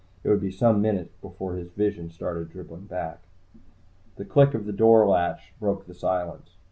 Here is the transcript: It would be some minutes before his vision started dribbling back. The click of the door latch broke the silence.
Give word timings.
It 0.23 0.29
would 0.29 0.41
be 0.41 0.49
some 0.49 0.81
minutes 0.81 1.13
before 1.21 1.53
his 1.53 1.69
vision 1.73 2.09
started 2.09 2.49
dribbling 2.49 2.85
back. 2.87 3.19
The 4.15 4.25
click 4.25 4.55
of 4.55 4.65
the 4.65 4.73
door 4.73 5.07
latch 5.07 5.53
broke 5.59 5.85
the 5.85 5.93
silence. 5.93 6.57